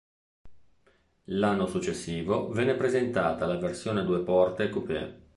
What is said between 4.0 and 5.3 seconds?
due porte coupé.